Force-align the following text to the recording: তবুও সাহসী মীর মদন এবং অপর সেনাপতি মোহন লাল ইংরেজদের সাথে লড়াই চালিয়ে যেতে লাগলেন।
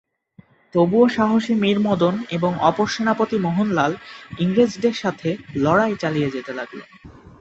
তবুও 0.75 1.05
সাহসী 1.07 1.53
মীর 1.53 1.77
মদন 1.79 2.15
এবং 2.29 2.51
অপর 2.61 2.87
সেনাপতি 2.87 3.37
মোহন 3.37 3.67
লাল 3.71 3.93
ইংরেজদের 4.39 4.93
সাথে 4.93 5.29
লড়াই 5.55 5.93
চালিয়ে 5.95 6.29
যেতে 6.29 6.51
লাগলেন। 6.53 6.89